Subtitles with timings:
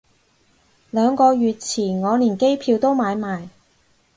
[0.89, 3.49] 兩個月前我連機票都買埋